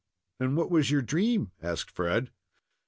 "And 0.39 0.57
what 0.57 0.71
was 0.71 0.89
your 0.89 1.03
dream?" 1.03 1.51
asked 1.61 1.91
Fred. 1.91 2.31